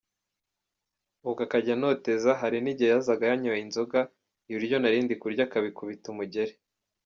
[1.25, 3.99] Ubwo akajya antoteza, hari n’igihe yazaga yanyoye inzoga,
[4.51, 6.53] ibiryo narindi kurya akabikubita umugeri.